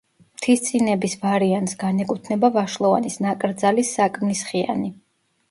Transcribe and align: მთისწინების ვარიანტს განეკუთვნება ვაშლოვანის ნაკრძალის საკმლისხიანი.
მთისწინების 0.37 1.13
ვარიანტს 1.25 1.77
განეკუთვნება 1.83 2.51
ვაშლოვანის 2.57 3.19
ნაკრძალის 3.27 3.95
საკმლისხიანი. 4.01 4.93